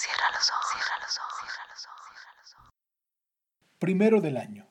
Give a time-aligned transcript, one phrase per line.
[0.00, 1.30] Cierra los ojos, cierra los ojos.
[3.78, 4.66] Primero del año.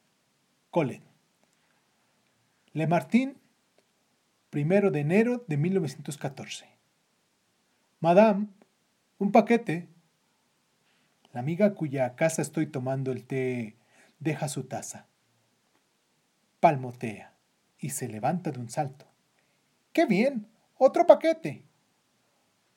[0.71, 1.03] Colin.
[2.73, 3.39] Le Martin,
[4.49, 6.75] primero de enero de 1914.
[7.99, 8.47] Madame,
[9.19, 9.87] un paquete.
[11.31, 13.77] La amiga cuya casa estoy tomando el té
[14.17, 15.05] deja su taza.
[16.59, 17.35] Palmotea
[17.77, 19.05] y se levanta de un salto.
[19.93, 20.51] ¡Qué bien!
[20.73, 21.65] ¡Otro paquete!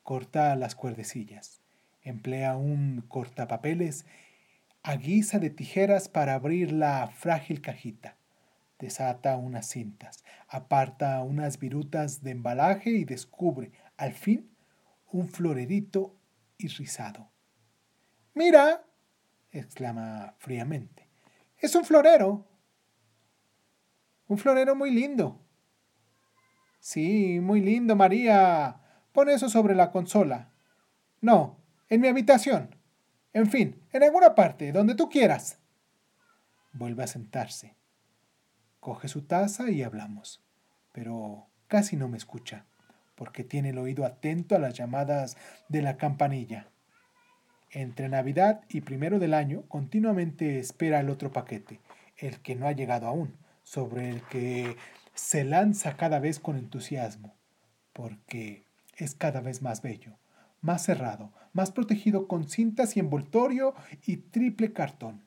[0.03, 1.62] Corta las cuerdecillas.
[2.03, 4.07] Emplea un cortapapeles
[4.83, 8.17] a guisa de tijeras para abrir la frágil cajita.
[8.79, 14.51] Desata unas cintas, aparta unas virutas de embalaje y descubre, al fin,
[15.13, 16.17] un florerito
[16.59, 17.31] rizado.
[18.35, 18.85] ¡Mira!
[19.51, 21.09] exclama fríamente.
[21.59, 22.47] Es un florero.
[24.27, 25.41] Un florero muy lindo.
[26.81, 28.81] Sí, muy lindo, María.
[29.13, 30.51] Pon eso sobre la consola.
[31.21, 32.75] No, en mi habitación.
[33.33, 35.59] En fin, en alguna parte, donde tú quieras.
[36.73, 37.75] Vuelve a sentarse.
[38.81, 40.43] Coge su taza y hablamos.
[40.93, 42.67] Pero casi no me escucha,
[43.15, 45.37] porque tiene el oído atento a las llamadas
[45.69, 46.69] de la campanilla.
[47.71, 51.81] Entre Navidad y primero del año, continuamente espera el otro paquete,
[52.19, 54.77] el que no ha llegado aún, sobre el que
[55.15, 57.35] se lanza cada vez con entusiasmo,
[57.95, 60.19] porque es cada vez más bello,
[60.63, 63.75] más cerrado, más protegido con cintas y envoltorio
[64.07, 65.23] y triple cartón.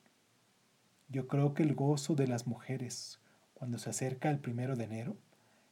[1.08, 3.20] Yo creo que el gozo de las mujeres,
[3.54, 5.16] cuando se acerca el primero de enero,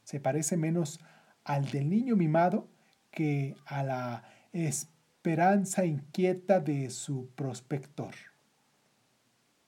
[0.03, 1.01] se parece menos
[1.43, 2.69] al del niño mimado
[3.11, 8.13] que a la esperanza inquieta de su prospector.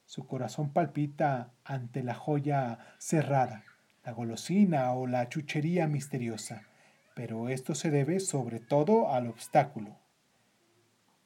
[0.05, 3.63] Su corazón palpita ante la joya cerrada,
[4.05, 6.63] la golosina o la chuchería misteriosa,
[7.17, 9.97] pero esto se debe sobre todo al obstáculo.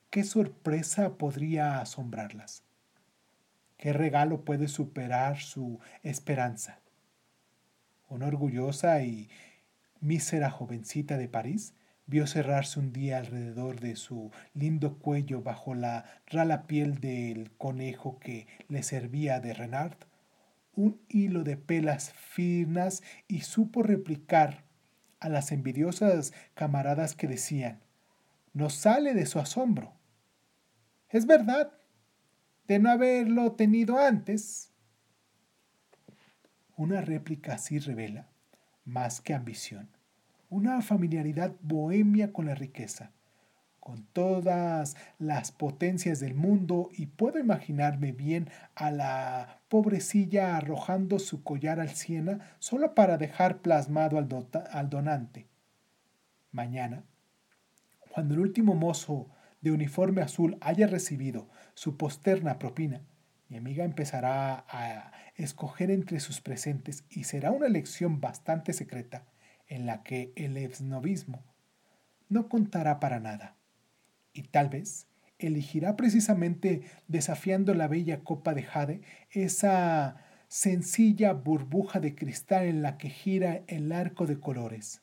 [0.09, 2.63] ¿Qué sorpresa podría asombrarlas?
[3.75, 6.79] ¿Qué regalo puede superar su esperanza?
[8.07, 9.29] Una orgullosa y
[9.99, 11.73] mísera jovencita de París
[12.05, 18.17] vio cerrarse un día alrededor de su lindo cuello bajo la rala piel del conejo
[18.17, 19.97] que le servía de renard
[20.73, 24.70] un hilo de pelas finas y supo replicar
[25.21, 27.79] a las envidiosas camaradas que decían,
[28.53, 29.93] no sale de su asombro.
[31.09, 31.71] Es verdad,
[32.67, 34.73] de no haberlo tenido antes.
[36.75, 38.27] Una réplica así revela,
[38.83, 39.89] más que ambición,
[40.49, 43.11] una familiaridad bohemia con la riqueza,
[43.81, 51.43] con todas las potencias del mundo y puedo imaginarme bien a la pobrecilla arrojando su
[51.43, 55.47] collar al Siena solo para dejar plasmado al, donante.
[56.51, 57.03] Mañana,
[58.11, 59.31] cuando el último mozo
[59.61, 63.01] de uniforme azul haya recibido su posterna propina,
[63.49, 69.25] mi amiga empezará a escoger entre sus presentes y será una elección bastante secreta
[69.67, 71.43] en la que el exnovismo
[72.29, 73.55] no contará para nada
[74.33, 75.07] y tal vez
[75.39, 82.97] elegirá precisamente desafiando la bella copa de jade esa sencilla burbuja de cristal en la
[82.97, 85.01] que gira el arco de colores.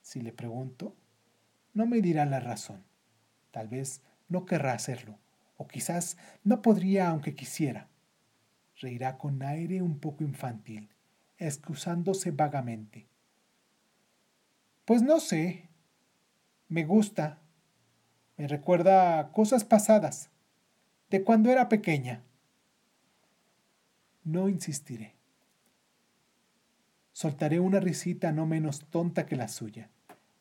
[0.00, 0.96] Si le pregunto,
[1.72, 2.84] no me dirá la razón.
[3.50, 5.18] Tal vez no querrá hacerlo,
[5.56, 7.88] o quizás no podría aunque quisiera.
[8.80, 10.88] Reirá con aire un poco infantil,
[11.38, 13.06] excusándose vagamente.
[14.84, 15.68] Pues no sé.
[16.68, 17.40] Me gusta,
[18.36, 20.30] me recuerda cosas pasadas,
[21.10, 22.22] de cuando era pequeña.
[24.24, 25.14] No insistiré.
[27.12, 29.90] Soltaré una risita no menos tonta que la suya,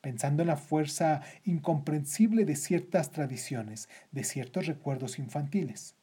[0.02, 5.96] pensando en la fuerza incomprensible de ciertas tradiciones, de ciertos recuerdos infantiles.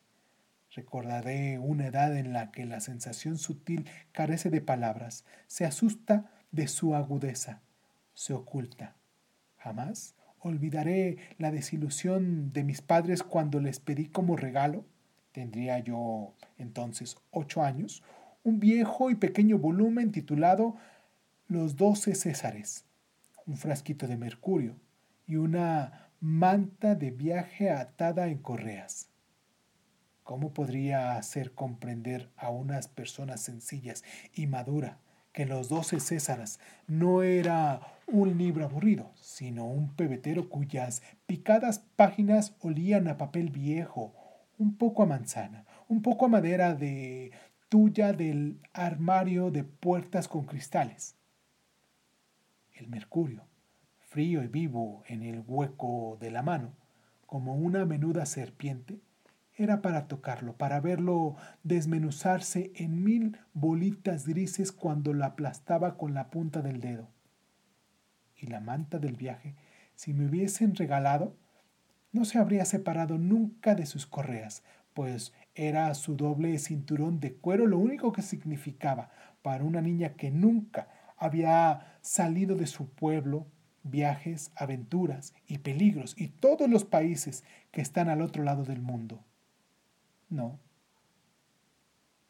[0.72, 6.68] Recordaré una edad en la que la sensación sutil carece de palabras, se asusta de
[6.68, 7.62] su agudeza,
[8.14, 8.94] se oculta.
[9.56, 14.84] Jamás olvidaré la desilusión de mis padres cuando les pedí como regalo,
[15.32, 18.02] tendría yo entonces ocho años,
[18.42, 20.76] un viejo y pequeño volumen titulado
[21.46, 22.86] Los doce Césares,
[23.46, 24.76] un frasquito de mercurio
[25.26, 29.08] y una manta de viaje atada en correas.
[30.22, 34.96] ¿Cómo podría hacer comprender a unas personas sencillas y maduras
[35.32, 42.56] que los doce Césares no era un libro aburrido, sino un pebetero cuyas picadas páginas
[42.60, 44.14] olían a papel viejo,
[44.58, 47.32] un poco a manzana, un poco a madera de
[47.68, 51.16] tuya del armario de puertas con cristales.
[52.72, 53.44] El mercurio,
[54.08, 56.74] frío y vivo en el hueco de la mano,
[57.26, 59.00] como una menuda serpiente,
[59.60, 66.30] era para tocarlo, para verlo desmenuzarse en mil bolitas grises cuando lo aplastaba con la
[66.30, 67.10] punta del dedo.
[68.34, 69.54] Y la manta del viaje,
[69.94, 71.36] si me hubiesen regalado,
[72.10, 74.62] no se habría separado nunca de sus correas,
[74.94, 79.10] pues era su doble cinturón de cuero lo único que significaba
[79.42, 83.46] para una niña que nunca había salido de su pueblo
[83.82, 89.22] viajes, aventuras y peligros y todos los países que están al otro lado del mundo.
[90.30, 90.58] No.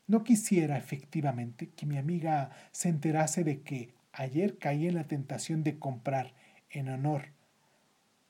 [0.06, 5.62] No quisiera efectivamente que mi amiga se enterase de que ayer caí en la tentación
[5.62, 6.34] de comprar
[6.70, 7.28] en honor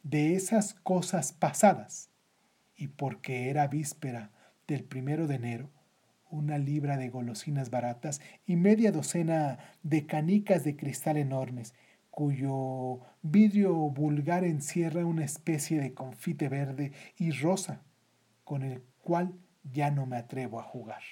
[0.03, 2.11] de esas cosas pasadas
[2.77, 4.31] y porque era víspera
[4.67, 5.71] del primero de enero,
[6.31, 11.75] una libra de golosinas baratas y media docena de canicas de cristal enormes,
[12.11, 17.83] cuyo vidrio vulgar encierra una especie de confite verde y rosa,
[18.45, 19.35] con el cual
[19.65, 21.03] ya no me atrevo a jugar.